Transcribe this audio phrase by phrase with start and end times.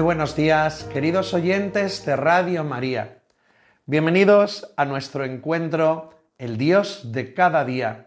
[0.00, 3.18] Muy buenos días, queridos oyentes de Radio María.
[3.84, 8.06] Bienvenidos a nuestro encuentro El Dios de cada día,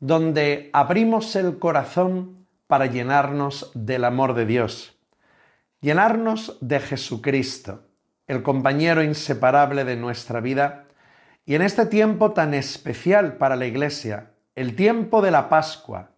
[0.00, 4.96] donde abrimos el corazón para llenarnos del amor de Dios,
[5.82, 7.82] llenarnos de Jesucristo,
[8.26, 10.86] el compañero inseparable de nuestra vida,
[11.44, 16.08] y en este tiempo tan especial para la Iglesia, el tiempo de la Pascua,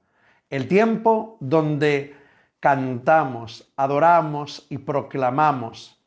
[0.50, 2.19] el tiempo donde
[2.60, 5.98] cantamos, adoramos y proclamamos,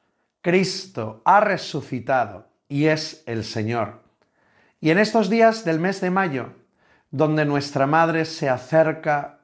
[0.41, 4.01] Cristo ha resucitado y es el Señor.
[4.79, 6.53] Y en estos días del mes de mayo,
[7.09, 9.39] donde nuestra Madre se acerca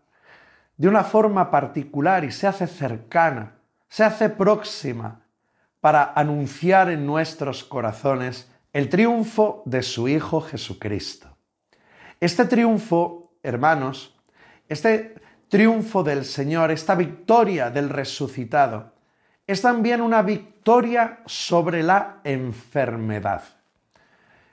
[0.77, 3.55] de una forma particular y se hace cercana,
[3.89, 5.21] se hace próxima
[5.79, 11.35] para anunciar en nuestros corazones el triunfo de su Hijo Jesucristo.
[12.19, 14.15] Este triunfo, hermanos,
[14.67, 15.15] este
[15.49, 18.93] triunfo del Señor, esta victoria del resucitado,
[19.47, 23.41] es también una victoria sobre la enfermedad.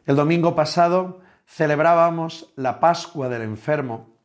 [0.06, 4.16] El domingo pasado celebrábamos la Pascua del enfermo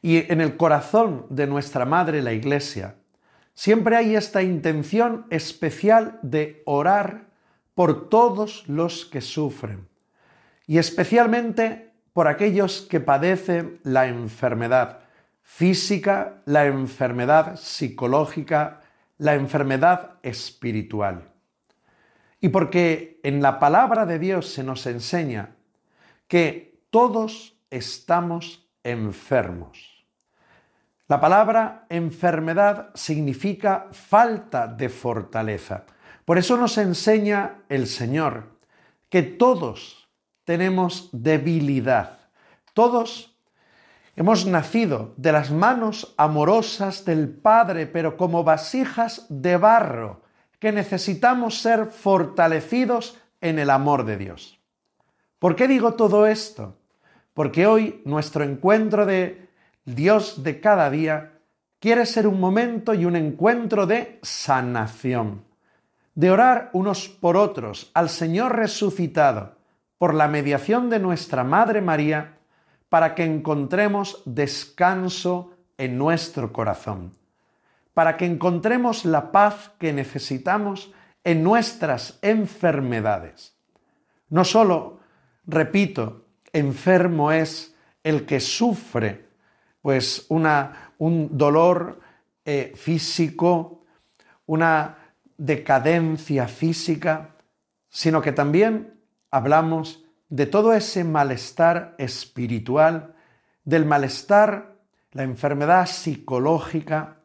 [0.00, 2.94] y en el corazón de nuestra Madre la Iglesia
[3.54, 7.26] siempre hay esta intención especial de orar
[7.74, 9.88] por todos los que sufren
[10.66, 15.01] y especialmente por aquellos que padecen la enfermedad
[15.42, 18.80] física, la enfermedad psicológica,
[19.18, 21.30] la enfermedad espiritual.
[22.40, 25.54] Y porque en la palabra de Dios se nos enseña
[26.26, 30.06] que todos estamos enfermos.
[31.08, 35.84] La palabra enfermedad significa falta de fortaleza.
[36.24, 38.58] Por eso nos enseña el Señor
[39.08, 40.08] que todos
[40.44, 42.18] tenemos debilidad,
[42.72, 43.31] todos
[44.14, 50.20] Hemos nacido de las manos amorosas del Padre, pero como vasijas de barro,
[50.58, 54.60] que necesitamos ser fortalecidos en el amor de Dios.
[55.38, 56.76] ¿Por qué digo todo esto?
[57.34, 59.48] Porque hoy nuestro encuentro de
[59.84, 61.32] Dios de cada día
[61.80, 65.42] quiere ser un momento y un encuentro de sanación,
[66.14, 69.56] de orar unos por otros al Señor resucitado
[69.98, 72.38] por la mediación de nuestra Madre María,
[72.92, 77.16] para que encontremos descanso en nuestro corazón,
[77.94, 80.92] para que encontremos la paz que necesitamos
[81.24, 83.56] en nuestras enfermedades.
[84.28, 85.00] No solo,
[85.46, 89.26] repito, enfermo es el que sufre
[89.80, 91.98] pues una, un dolor
[92.44, 93.86] eh, físico,
[94.44, 94.98] una
[95.38, 97.36] decadencia física,
[97.88, 103.14] sino que también hablamos de todo ese malestar espiritual,
[103.66, 104.76] del malestar,
[105.12, 107.18] la enfermedad psicológica,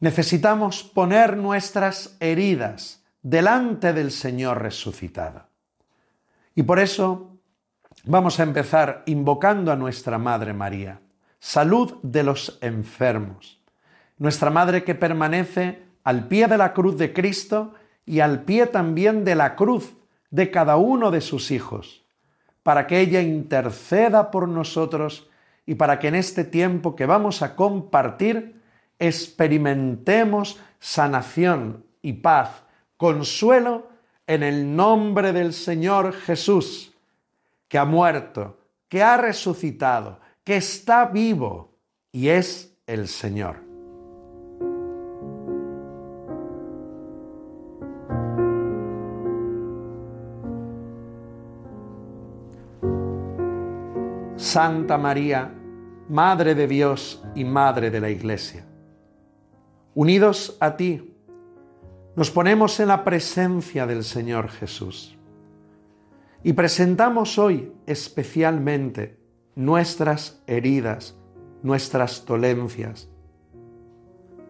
[0.00, 5.44] necesitamos poner nuestras heridas delante del Señor resucitado.
[6.54, 7.36] Y por eso
[8.04, 11.02] vamos a empezar invocando a nuestra Madre María,
[11.38, 13.60] salud de los enfermos,
[14.16, 17.74] nuestra Madre que permanece al pie de la cruz de Cristo
[18.06, 19.94] y al pie también de la cruz
[20.34, 22.02] de cada uno de sus hijos,
[22.64, 25.28] para que ella interceda por nosotros
[25.64, 28.60] y para que en este tiempo que vamos a compartir
[28.98, 32.64] experimentemos sanación y paz,
[32.96, 33.86] consuelo
[34.26, 36.92] en el nombre del Señor Jesús,
[37.68, 41.76] que ha muerto, que ha resucitado, que está vivo
[42.10, 43.63] y es el Señor.
[54.54, 55.52] Santa María,
[56.08, 58.64] Madre de Dios y Madre de la Iglesia.
[59.96, 61.12] Unidos a ti,
[62.14, 65.18] nos ponemos en la presencia del Señor Jesús
[66.44, 69.18] y presentamos hoy especialmente
[69.56, 71.16] nuestras heridas,
[71.64, 73.08] nuestras dolencias.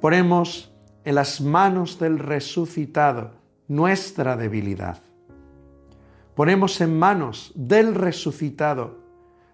[0.03, 0.71] Ponemos
[1.07, 4.99] en las manos del resucitado nuestra debilidad.
[6.35, 9.04] Ponemos en manos del resucitado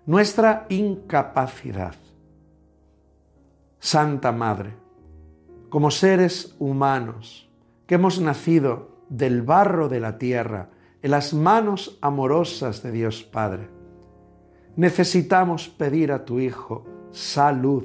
[0.07, 1.95] nuestra incapacidad.
[3.79, 4.75] Santa Madre,
[5.69, 7.49] como seres humanos,
[7.87, 10.71] que hemos nacido del barro de la tierra,
[11.03, 13.69] en las manos amorosas de Dios Padre.
[14.77, 17.85] Necesitamos pedir a tu Hijo salud,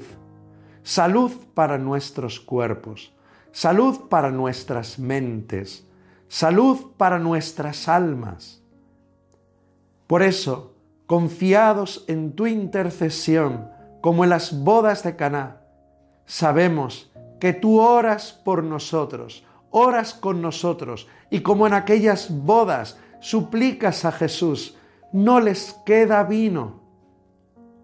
[0.83, 3.13] salud para nuestros cuerpos,
[3.51, 5.87] salud para nuestras mentes,
[6.27, 8.61] salud para nuestras almas.
[10.07, 10.74] Por eso,
[11.05, 13.69] confiados en tu intercesión,
[14.01, 15.61] como en las bodas de Caná,
[16.25, 24.05] sabemos que tú oras por nosotros, oras con nosotros y como en aquellas bodas suplicas
[24.05, 24.77] a Jesús,
[25.11, 26.81] no les queda vino.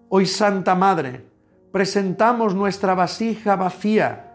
[0.10, 1.26] Hoy, Santa Madre,
[1.72, 4.28] presentamos nuestra vasija vacía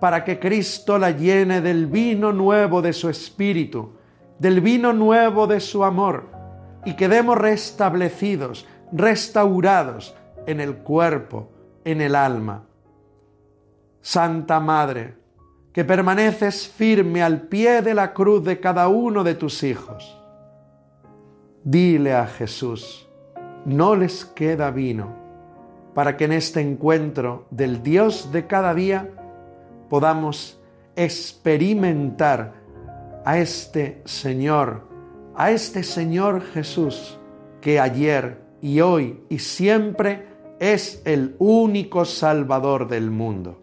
[0.00, 3.92] para que Cristo la llene del vino nuevo de su Espíritu,
[4.38, 6.37] del vino nuevo de su amor,
[6.84, 10.14] y quedemos restablecidos, restaurados
[10.46, 11.50] en el cuerpo,
[11.84, 12.64] en el alma.
[14.00, 15.16] Santa Madre,
[15.72, 20.18] que permaneces firme al pie de la cruz de cada uno de tus hijos,
[21.62, 23.08] dile a Jesús,
[23.64, 25.14] no les queda vino,
[25.94, 29.10] para que en este encuentro del Dios de cada día
[29.90, 30.58] podamos
[30.96, 32.54] experimentar
[33.24, 34.87] a este Señor,
[35.38, 37.16] a este Señor Jesús,
[37.60, 40.26] que ayer y hoy y siempre
[40.58, 43.62] es el único Salvador del mundo.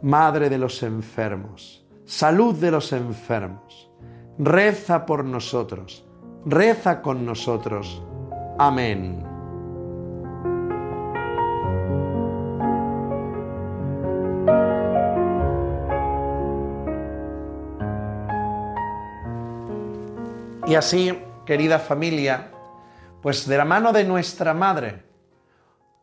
[0.00, 3.90] Madre de los enfermos, salud de los enfermos,
[4.38, 6.06] reza por nosotros,
[6.46, 8.02] reza con nosotros.
[8.58, 9.27] Amén.
[20.68, 22.50] Y así, querida familia,
[23.22, 25.02] pues de la mano de nuestra Madre,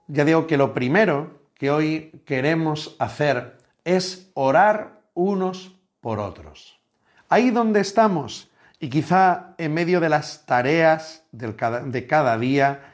[0.08, 6.82] ya digo que lo primero que hoy queremos hacer es orar unos por otros.
[7.30, 12.92] Ahí donde estamos, y quizá en medio de las tareas de cada día,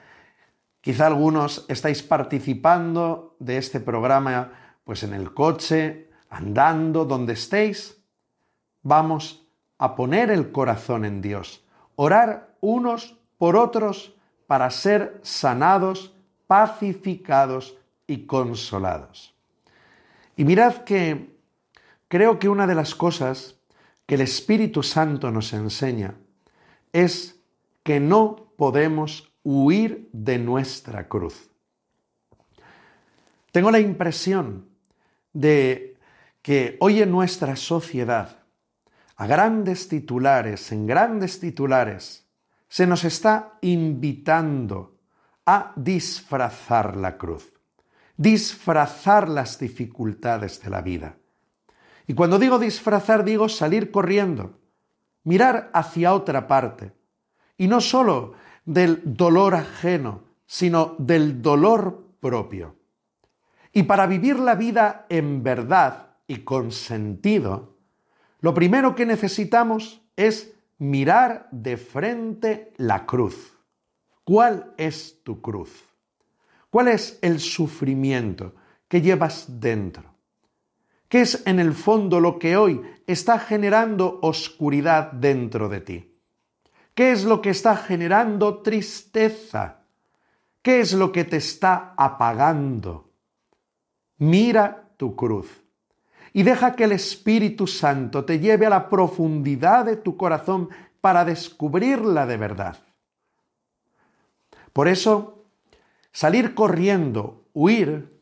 [0.82, 7.98] quizá algunos estáis participando de este programa pues en el coche, andando, donde estéis,
[8.84, 9.41] vamos
[9.82, 14.14] a poner el corazón en Dios, orar unos por otros
[14.46, 16.14] para ser sanados,
[16.46, 17.76] pacificados
[18.06, 19.34] y consolados.
[20.38, 21.36] Y mirad que
[22.08, 23.56] creo que una de las cosas
[24.06, 26.14] que el Espíritu Santo nos enseña
[26.94, 27.40] es
[27.82, 31.50] que no podemos huir de nuestra cruz.
[33.52, 34.68] Tengo la impresión
[35.34, 35.98] de
[36.44, 38.41] que hoy en nuestra sociedad,
[39.22, 42.26] a grandes titulares, en grandes titulares,
[42.68, 44.98] se nos está invitando
[45.46, 47.52] a disfrazar la cruz
[48.22, 51.18] disfrazar las dificultades de la vida.
[52.06, 54.60] Y cuando digo disfrazar, digo salir corriendo,
[55.24, 56.94] mirar hacia otra parte,
[57.58, 58.34] y no solo
[58.64, 62.76] del dolor ajeno, sino del dolor propio.
[63.74, 67.78] Y para vivir la vida en verdad y con sentido,
[68.42, 73.54] lo primero que necesitamos es mirar de frente la cruz.
[74.24, 75.72] ¿Cuál es tu cruz?
[76.72, 78.56] ¿Cuál es el sufrimiento
[78.88, 80.16] que llevas dentro?
[81.08, 86.18] ¿Qué es en el fondo lo que hoy está generando oscuridad dentro de ti?
[86.96, 89.82] ¿Qué es lo que está generando tristeza?
[90.62, 93.12] ¿Qué es lo que te está apagando?
[94.18, 95.62] Mira tu cruz
[96.34, 100.70] y deja que el Espíritu Santo te lleve a la profundidad de tu corazón
[101.02, 102.78] para descubrirla de verdad.
[104.74, 105.42] Por eso,
[106.12, 108.20] Salir corriendo, huir,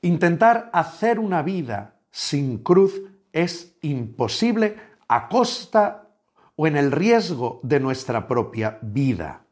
[0.00, 6.08] intentar hacer una vida sin cruz es imposible a costa
[6.56, 9.42] o en el riesgo de nuestra propia vida.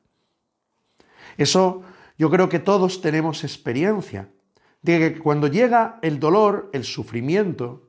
[1.37, 1.83] Eso
[2.17, 4.31] yo creo que todos tenemos experiencia
[4.85, 7.89] que cuando llega el dolor, el sufrimiento,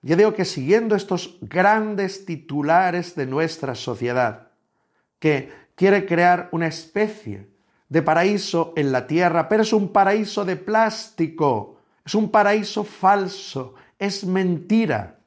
[0.00, 4.48] yo digo que siguiendo estos grandes titulares de nuestra sociedad,
[5.18, 7.48] que quiere crear una especie
[7.88, 13.74] de paraíso en la tierra, pero es un paraíso de plástico, es un paraíso falso,
[13.98, 15.18] es mentira.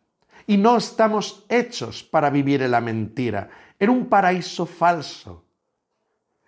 [0.48, 5.44] Y no estamos hechos para vivir en la mentira, en un paraíso falso.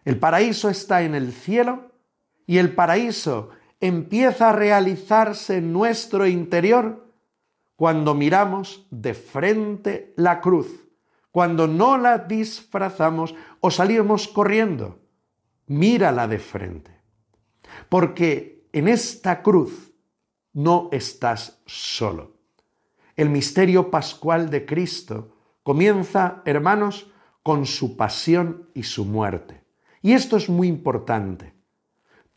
[0.03, 1.91] El paraíso está en el cielo
[2.45, 7.13] y el paraíso empieza a realizarse en nuestro interior
[7.75, 10.87] cuando miramos de frente la cruz,
[11.31, 14.99] cuando no la disfrazamos o salimos corriendo
[15.67, 16.91] mírala de frente.
[17.89, 19.93] Porque en esta cruz
[20.53, 22.37] no estás solo.
[23.15, 27.11] El misterio pascual de Cristo comienza, hermanos,
[27.43, 29.63] con su pasión y su muerte.
[30.01, 31.53] Y esto es muy importante.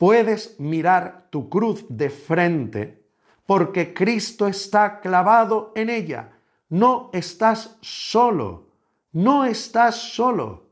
[0.01, 3.03] Puedes mirar tu cruz de frente
[3.45, 6.31] porque Cristo está clavado en ella.
[6.69, 8.65] No estás solo,
[9.11, 10.63] no estás solo.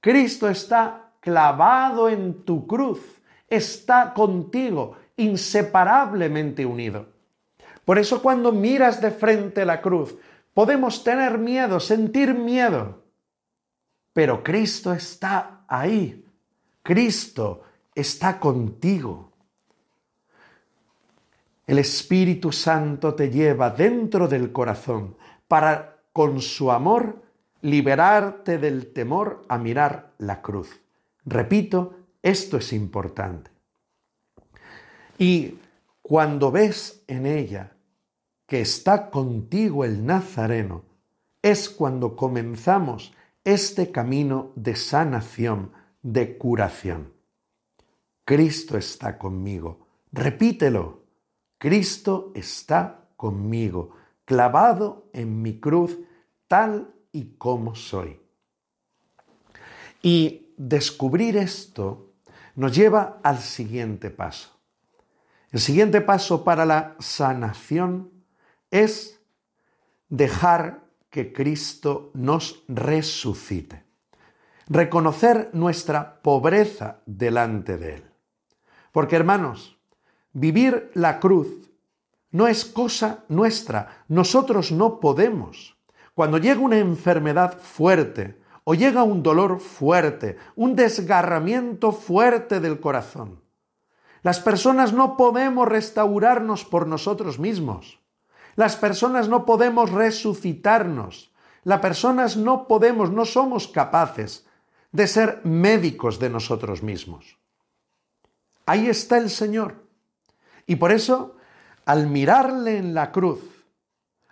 [0.00, 2.98] Cristo está clavado en tu cruz,
[3.48, 7.06] está contigo, inseparablemente unido.
[7.84, 10.16] Por eso cuando miras de frente la cruz,
[10.54, 13.04] podemos tener miedo, sentir miedo,
[14.12, 16.26] pero Cristo está ahí.
[16.82, 17.62] Cristo
[17.94, 19.32] está contigo.
[21.66, 25.16] El Espíritu Santo te lleva dentro del corazón
[25.48, 27.22] para, con su amor,
[27.62, 30.80] liberarte del temor a mirar la cruz.
[31.24, 33.50] Repito, esto es importante.
[35.18, 35.58] Y
[36.02, 37.72] cuando ves en ella
[38.46, 40.84] que está contigo el Nazareno,
[41.42, 43.12] es cuando comenzamos
[43.44, 45.72] este camino de sanación,
[46.02, 47.12] de curación.
[48.32, 49.88] Cristo está conmigo.
[50.10, 51.02] Repítelo.
[51.58, 53.90] Cristo está conmigo,
[54.24, 55.98] clavado en mi cruz,
[56.48, 58.18] tal y como soy.
[60.00, 62.14] Y descubrir esto
[62.56, 64.58] nos lleva al siguiente paso.
[65.50, 68.10] El siguiente paso para la sanación
[68.70, 69.20] es
[70.08, 73.84] dejar que Cristo nos resucite.
[74.68, 78.11] Reconocer nuestra pobreza delante de Él.
[78.92, 79.78] Porque hermanos,
[80.32, 81.48] vivir la cruz
[82.30, 84.04] no es cosa nuestra.
[84.08, 85.76] Nosotros no podemos.
[86.14, 93.40] Cuando llega una enfermedad fuerte o llega un dolor fuerte, un desgarramiento fuerte del corazón,
[94.22, 97.98] las personas no podemos restaurarnos por nosotros mismos.
[98.54, 101.32] Las personas no podemos resucitarnos.
[101.64, 104.46] Las personas no podemos, no somos capaces
[104.92, 107.41] de ser médicos de nosotros mismos.
[108.66, 109.76] Ahí está el Señor.
[110.66, 111.36] Y por eso,
[111.84, 113.40] al mirarle en la cruz,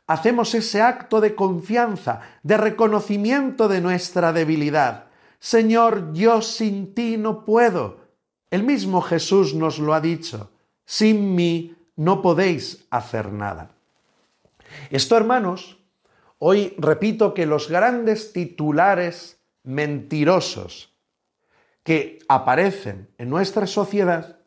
[0.06, 5.06] hacemos ese acto de confianza, de reconocimiento de nuestra debilidad.
[5.38, 7.98] Señor, yo sin ti no puedo.
[8.50, 10.50] El mismo Jesús nos lo ha dicho.
[10.84, 13.70] Sin mí no podéis hacer nada.
[14.90, 15.78] Esto, hermanos,
[16.38, 20.89] hoy repito que los grandes titulares mentirosos
[21.90, 24.38] que aparecen en nuestra sociedad,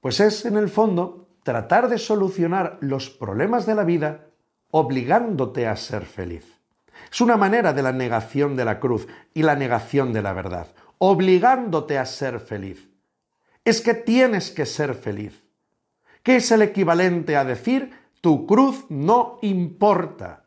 [0.00, 4.28] pues es en el fondo tratar de solucionar los problemas de la vida
[4.70, 6.62] obligándote a ser feliz.
[7.12, 10.68] Es una manera de la negación de la cruz y la negación de la verdad,
[10.96, 12.88] obligándote a ser feliz.
[13.66, 15.44] Es que tienes que ser feliz,
[16.22, 17.92] que es el equivalente a decir
[18.22, 20.46] tu cruz no importa.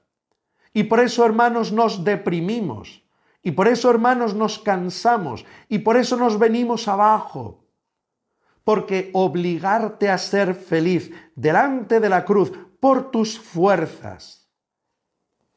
[0.73, 3.06] Y por eso, hermanos, nos deprimimos.
[3.47, 5.45] Y por eso, hermanos, nos cansamos.
[5.69, 7.63] Y por eso nos venimos abajo.
[8.65, 12.51] Porque obligarte a ser feliz delante de la cruz
[12.81, 14.49] por tus fuerzas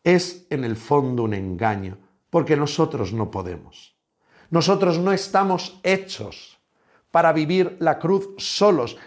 [0.05, 1.99] es en el fondo un engaño,
[2.31, 3.97] porque nosotros no podemos.
[4.51, 6.61] Nosotros no estamos hechos
[7.11, 8.99] para vivir la cruz solos,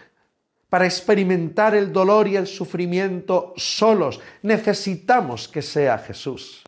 [0.68, 4.20] para experimentar el dolor y el sufrimiento solos.
[4.42, 6.64] Necesitamos que sea Jesús,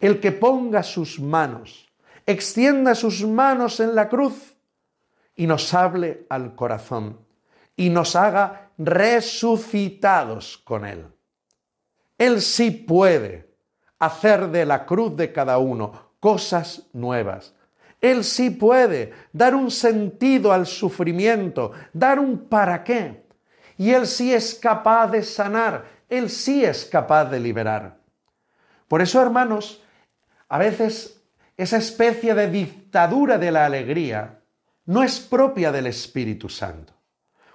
[0.00, 1.88] el que ponga sus manos,
[2.26, 4.56] extienda sus manos en la cruz
[5.36, 7.18] y nos hable al corazón
[7.76, 11.06] y nos haga resucitados con Él.
[12.18, 13.54] Él sí puede
[13.98, 17.54] hacer de la cruz de cada uno cosas nuevas.
[18.00, 23.20] Él sí puede dar un sentido al sufrimiento, dar un para qué
[23.80, 27.96] y Él sí es capaz de sanar, Él sí es capaz de liberar.
[28.86, 29.82] Por eso, hermanos,
[30.50, 31.22] a veces
[31.56, 34.40] esa especie de dictadura de la alegría
[34.86, 36.92] no es propia del Espíritu Santo.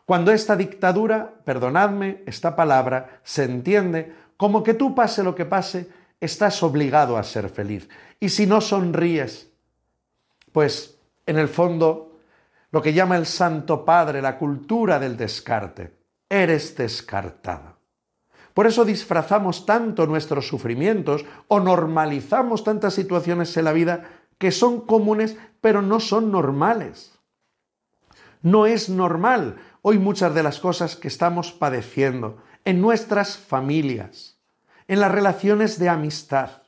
[0.05, 5.89] Cuando esta dictadura, perdonadme esta palabra, se entiende como que tú pase lo que pase,
[6.21, 7.89] estás obligado a ser feliz.
[8.19, 9.51] Y si no sonríes,
[10.53, 12.19] pues en el fondo
[12.71, 15.97] lo que llama el Santo Padre la cultura del descarte
[16.29, 17.74] eres descartada.
[18.55, 24.05] Por eso disfrazamos tanto nuestros sufrimientos o normalizamos tantas situaciones en la vida
[24.37, 27.19] que son comunes pero no son normales.
[28.41, 34.37] No es normal hoy muchas de las cosas que estamos padeciendo en nuestras familias,
[34.87, 36.61] en las relaciones de amistad.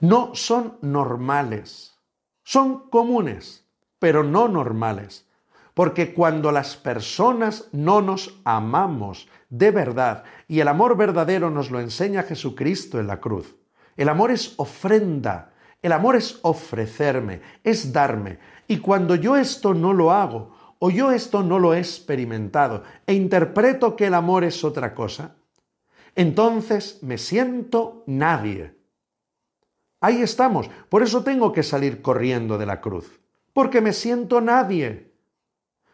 [0.00, 1.98] No son normales,
[2.42, 3.66] son comunes,
[3.98, 5.26] pero no normales.
[5.74, 10.24] Porque cuando las personas no nos amamos de verdad.
[10.46, 13.56] Y el amor verdadero nos lo enseña Jesucristo en la cruz.
[13.96, 15.52] El amor es ofrenda,
[15.82, 18.38] el amor es ofrecerme, es darme.
[18.66, 23.14] Y cuando yo esto no lo hago, o yo esto no lo he experimentado, e
[23.14, 25.34] interpreto que el amor es otra cosa,
[26.14, 28.74] entonces me siento nadie.
[30.00, 30.70] Ahí estamos.
[30.88, 33.20] Por eso tengo que salir corriendo de la cruz.
[33.52, 35.07] Porque me siento nadie.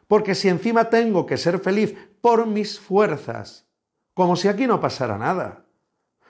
[0.06, 3.68] Porque si encima tengo que ser feliz por mis fuerzas,
[4.14, 5.66] como si aquí no pasara nada.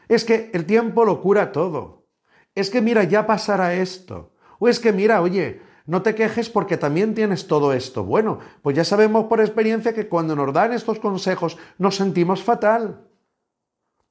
[0.09, 2.07] Es que el tiempo lo cura todo.
[2.55, 4.33] Es que mira, ya pasará esto.
[4.59, 8.05] O es que mira, oye, no te quejes porque también tienes todo esto.
[8.05, 13.07] Bueno, pues ya sabemos por experiencia que cuando nos dan estos consejos nos sentimos fatal.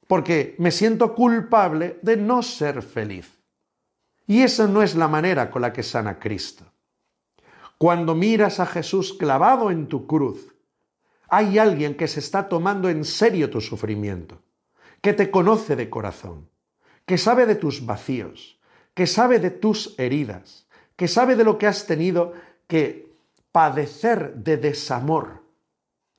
[0.08, 3.42] Porque me siento culpable de no ser feliz.
[4.28, 6.73] Y esa no es la manera con la que sana Cristo.
[7.78, 10.54] Cuando miras a Jesús clavado en tu cruz,
[11.28, 14.42] hay alguien que se está tomando en serio tu sufrimiento,
[15.02, 16.50] que te conoce de corazón,
[17.06, 18.60] que sabe de tus vacíos,
[18.94, 22.34] que sabe de tus heridas, que sabe de lo que has tenido
[22.68, 23.12] que
[23.52, 25.44] padecer de desamor.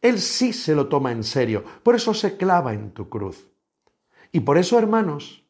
[0.02, 3.48] Él sí se lo toma en serio, por eso se clava en tu cruz.
[4.32, 5.44] Y por eso, hermanos,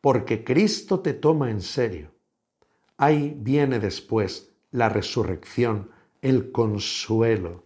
[0.00, 2.12] porque Cristo te toma en serio.
[2.96, 5.90] Ahí viene después la resurrección,
[6.20, 7.64] el consuelo.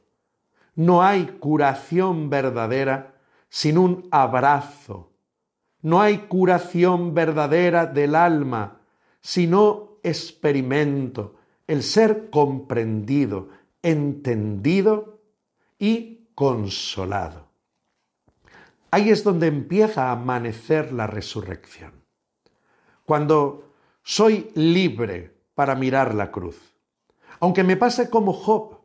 [0.77, 3.17] No hay curación verdadera
[3.49, 5.11] sin un abrazo.
[5.83, 8.77] No hay curación verdadera del alma
[9.21, 11.35] sino experimento
[11.67, 13.49] el ser comprendido,
[13.83, 15.21] entendido
[15.79, 17.49] y consolado.
[18.93, 21.93] Ahí es donde empieza a amanecer la resurrección
[23.05, 26.70] cuando soy libre para mirar la cruz.
[27.41, 28.79] Aunque me pase como Job,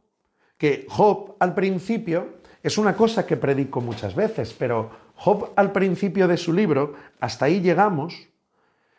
[0.57, 6.27] que Job al principio es una cosa que predico muchas veces, pero Job al principio
[6.27, 8.27] de su libro, hasta ahí llegamos,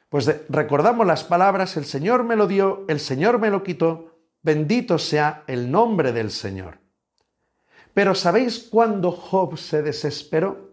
[0.09, 4.99] pues recordamos las palabras, el Señor me lo dio, el Señor me lo quitó, bendito
[4.99, 6.79] sea el nombre del Señor.
[7.93, 10.71] Pero ¿sabéis cuándo Job se desesperó?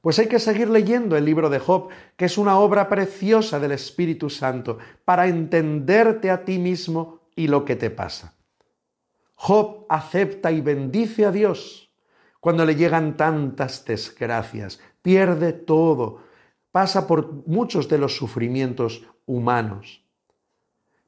[0.00, 3.72] Pues hay que seguir leyendo el libro de Job, que es una obra preciosa del
[3.72, 8.34] Espíritu Santo, para entenderte a ti mismo y lo que te pasa.
[9.34, 11.90] Job acepta y bendice a Dios
[12.42, 16.22] cuando le llegan tantas desgracias, pierde todo,
[16.72, 20.04] pasa por muchos de los sufrimientos humanos.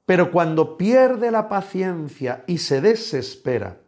[0.07, 3.81] Pero cuando pierde la paciencia y se desespera,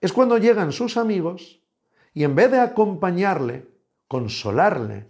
[0.00, 1.62] es cuando llegan sus amigos
[2.12, 3.66] y en vez de acompañarle,
[4.06, 5.06] consolarle,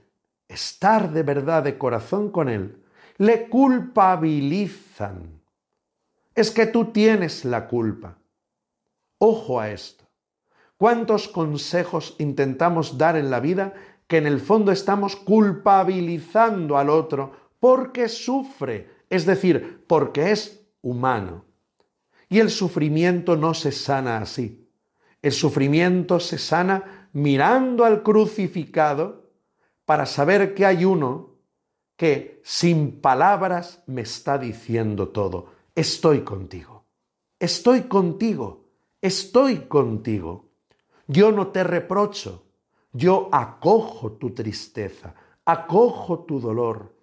[0.46, 2.84] estar de verdad de corazón con él,
[3.18, 5.39] le culpabilizan.
[6.34, 8.18] Es que tú tienes la culpa.
[9.18, 10.04] Ojo a esto.
[10.76, 13.74] ¿Cuántos consejos intentamos dar en la vida
[14.06, 21.44] que en el fondo estamos culpabilizando al otro porque sufre, es decir, porque es humano?
[22.28, 24.70] Y el sufrimiento no se sana así.
[25.20, 29.30] El sufrimiento se sana mirando al crucificado
[29.84, 31.36] para saber que hay uno
[31.96, 35.59] que sin palabras me está diciendo todo.
[35.74, 36.84] Estoy contigo,
[37.38, 38.64] estoy contigo,
[39.00, 40.46] estoy contigo.
[41.06, 42.44] Yo no te reprocho,
[42.92, 46.94] yo acojo tu tristeza, acojo tu dolor,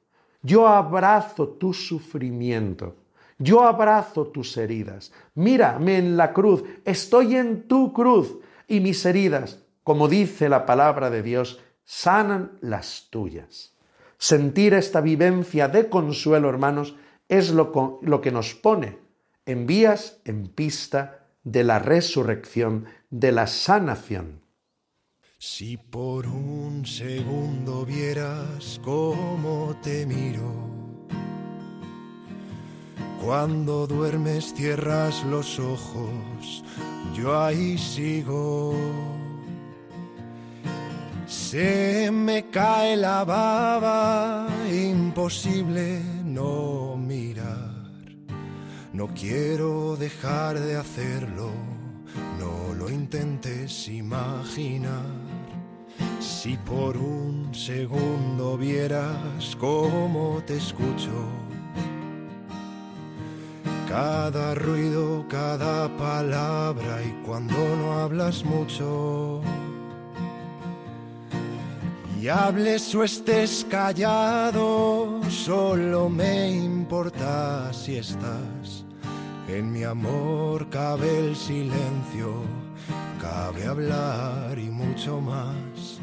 [0.42, 2.96] yo abrazo tu sufrimiento.
[3.40, 5.12] Yo abrazo tus heridas.
[5.36, 6.64] Mírame en la cruz.
[6.84, 8.36] Estoy en tu cruz
[8.68, 13.72] y mis heridas como dice la palabra de Dios, sanan las tuyas.
[14.18, 16.98] Sentir esta vivencia de consuelo, hermanos,
[17.30, 17.72] es lo,
[18.22, 19.00] que nos pone
[19.46, 24.42] en vías, en pista de la resurrección, de la sanación.
[25.40, 30.52] Si por un segundo vieras cómo te miro,
[33.24, 36.64] cuando duermes cierras los ojos,
[37.14, 38.74] yo ahí sigo
[41.28, 47.76] se me cae la baba, imposible no mirar.
[48.94, 51.52] No quiero dejar de hacerlo,
[52.40, 55.06] no lo intentes imaginar.
[56.20, 61.12] Si por un segundo vieras cómo te escucho,
[63.88, 69.42] cada ruido, cada palabra y cuando no hablas mucho
[72.28, 78.84] y hables o estés callado, solo me importa si estás
[79.48, 82.44] En mi amor cabe el silencio,
[83.22, 86.02] cabe hablar y mucho más.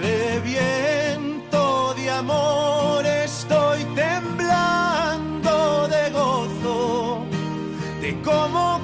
[0.00, 7.24] Reviento de amor, estoy temblando de gozo,
[8.00, 8.83] de cómo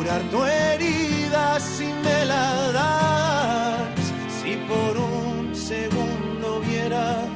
[0.00, 4.02] curar tu herida si me la das.
[4.38, 7.28] Si por un segundo vieras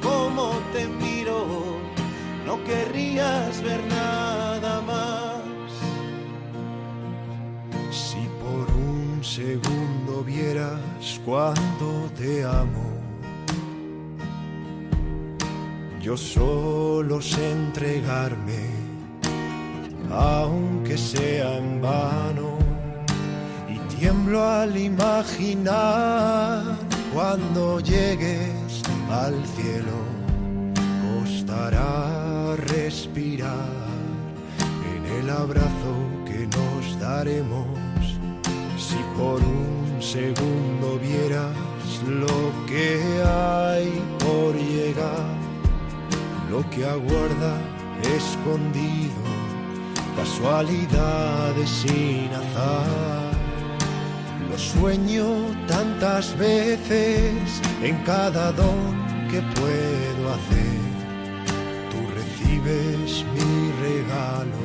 [0.00, 1.38] cómo te miro,
[2.46, 5.42] no querrías ver nada más.
[7.90, 12.88] Si por un segundo vieras cuánto te amo.
[16.00, 18.62] Yo solo sé entregarme,
[20.10, 21.31] aunque sea
[23.68, 26.62] y tiemblo al imaginar
[27.12, 29.98] cuando llegues al cielo.
[31.02, 33.68] Costará respirar
[34.94, 37.66] en el abrazo que nos daremos.
[38.78, 41.56] Si por un segundo vieras
[42.08, 45.42] lo que hay por llegar
[46.52, 47.56] lo que aguarda
[48.14, 49.21] escondido,
[50.16, 53.32] casualidades sin azar.
[54.50, 55.26] Lo sueño
[55.66, 60.80] tantas veces en cada don que puedo hacer.
[61.90, 64.64] Tú recibes mi regalo,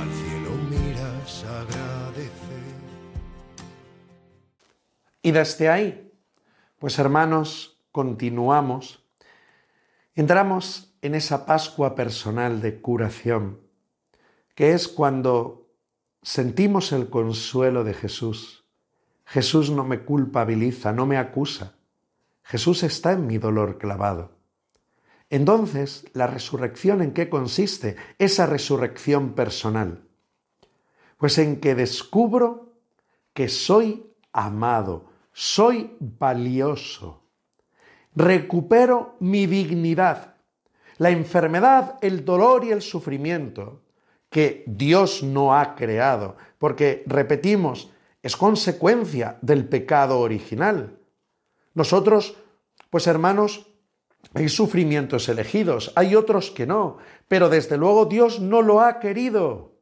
[0.00, 2.74] al cielo miras agradecer.
[5.22, 6.12] Y desde ahí,
[6.78, 9.04] pues hermanos, continuamos.
[10.14, 13.60] Entramos en esa Pascua personal de curación,
[14.60, 15.70] que es cuando
[16.20, 18.66] sentimos el consuelo de Jesús.
[19.24, 21.76] Jesús no me culpabiliza, no me acusa.
[22.42, 24.32] Jesús está en mi dolor clavado.
[25.30, 27.96] Entonces, ¿la resurrección en qué consiste?
[28.18, 30.02] Esa resurrección personal.
[31.16, 32.74] Pues en que descubro
[33.32, 37.22] que soy amado, soy valioso.
[38.14, 40.34] Recupero mi dignidad,
[40.98, 43.84] la enfermedad, el dolor y el sufrimiento
[44.30, 47.90] que Dios no ha creado, porque, repetimos,
[48.22, 50.98] es consecuencia del pecado original.
[51.74, 52.36] Nosotros,
[52.90, 53.66] pues hermanos,
[54.34, 59.72] hay sufrimientos elegidos, hay otros que no, pero desde luego Dios no lo ha querido.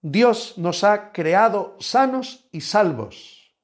[0.00, 3.54] Dios nos ha creado sanos y salvos.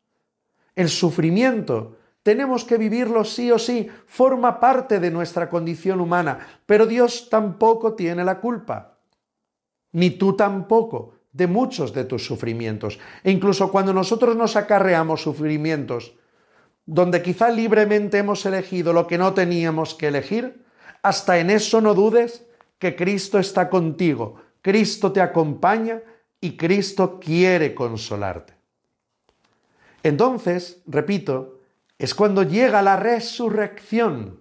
[0.75, 6.87] El sufrimiento tenemos que vivirlo sí o sí, forma parte de nuestra condición humana, pero
[6.87, 8.98] Dios tampoco tiene la culpa,
[9.93, 12.99] ni tú tampoco, de muchos de tus sufrimientos.
[13.23, 16.15] E incluso cuando nosotros nos acarreamos sufrimientos,
[16.85, 20.65] donde quizá libremente hemos elegido lo que no teníamos que elegir,
[21.03, 22.47] hasta en eso no dudes
[22.79, 26.03] que Cristo está contigo, Cristo te acompaña
[26.41, 28.55] y Cristo quiere consolarte.
[30.03, 31.61] Entonces, repito,
[31.99, 34.41] es cuando llega la resurrección,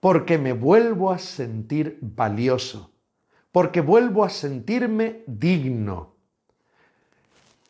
[0.00, 2.93] porque me vuelvo a sentir valioso,
[3.54, 6.16] porque vuelvo a sentirme digno.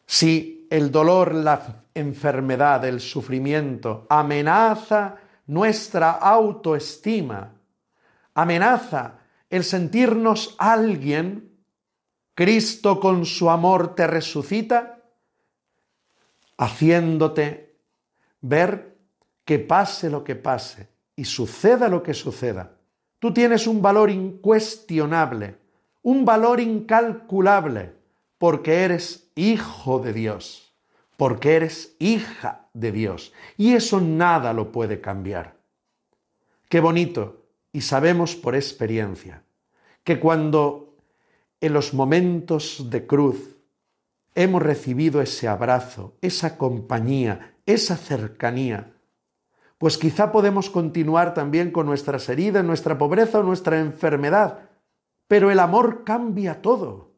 [0.07, 5.17] Si el dolor, la enfermedad, el sufrimiento amenaza
[5.47, 7.53] nuestra autoestima,
[8.33, 9.19] amenaza
[9.51, 11.55] el sentirnos alguien,
[12.35, 15.01] Cristo con su amor te resucita,
[16.57, 17.77] haciéndote
[18.41, 18.97] ver
[19.45, 22.73] que pase lo que pase y suceda lo que suceda.
[23.19, 25.63] Tú tienes un valor incuestionable,
[26.05, 27.95] un valor incalculable,
[28.37, 30.75] porque eres hijo de Dios,
[31.17, 33.33] porque eres hija de Dios.
[33.57, 35.57] Y eso nada lo puede cambiar.
[36.69, 39.45] Qué bonito, y sabemos por experiencia,
[40.05, 40.95] que cuando
[41.63, 43.57] en los momentos de cruz
[44.35, 48.93] hemos recibido ese abrazo, esa compañía, esa cercanía,
[49.79, 54.69] pues quizá podemos continuar también con nuestras heridas, nuestra pobreza o nuestra enfermedad,
[55.29, 57.13] pero el amor cambia todo.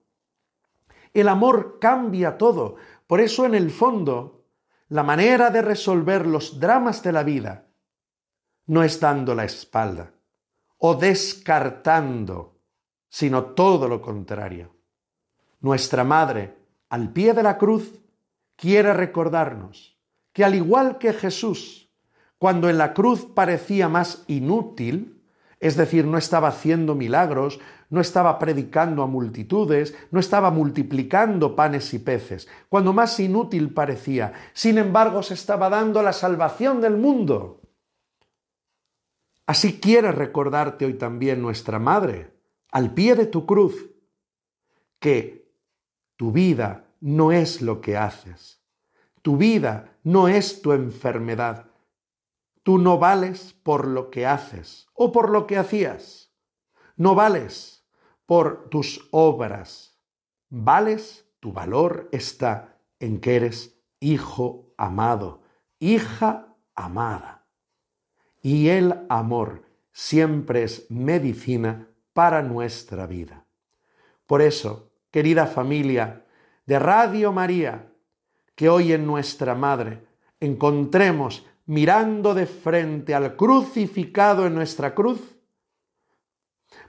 [1.12, 2.76] El amor cambia todo.
[3.06, 4.44] Por eso en el fondo,
[4.88, 7.66] la manera de resolver los dramas de la vida
[8.66, 10.12] no es dando la espalda
[10.78, 12.58] o descartando,
[13.08, 14.76] sino todo lo contrario.
[15.60, 16.56] Nuestra Madre,
[16.90, 18.00] al pie de la cruz,
[18.56, 19.96] quiere recordarnos
[20.32, 21.90] que al igual que Jesús,
[22.38, 25.15] cuando en la cruz parecía más inútil,
[25.58, 31.94] es decir, no estaba haciendo milagros, no estaba predicando a multitudes, no estaba multiplicando panes
[31.94, 37.62] y peces, cuando más inútil parecía, sin embargo se estaba dando la salvación del mundo.
[39.46, 42.32] Así quiere recordarte hoy también nuestra Madre,
[42.72, 43.90] al pie de tu cruz,
[44.98, 45.48] que
[46.16, 48.60] tu vida no es lo que haces,
[49.22, 51.66] tu vida no es tu enfermedad,
[52.66, 56.32] tú no vales por lo que haces o por lo que hacías,
[56.96, 57.86] no vales
[58.26, 60.00] por tus obras,
[60.48, 65.42] vales, tu valor está en que eres hijo amado,
[65.78, 67.46] hija amada.
[68.42, 73.46] Y el amor siempre es medicina para nuestra vida.
[74.26, 76.26] Por eso, querida familia
[76.64, 77.92] de Radio María,
[78.56, 80.04] que hoy en nuestra Madre
[80.40, 85.20] encontremos mirando de frente al crucificado en nuestra cruz,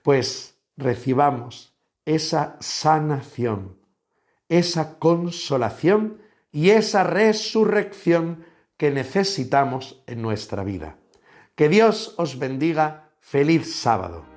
[0.04, 1.74] pues recibamos
[2.06, 3.78] esa sanación,
[4.48, 8.46] esa consolación y esa resurrección
[8.78, 10.98] que necesitamos en nuestra vida.
[11.56, 13.04] Que Dios os bendiga.
[13.20, 14.37] Feliz sábado.